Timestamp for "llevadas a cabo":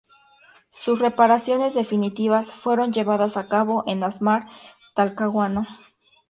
2.91-3.83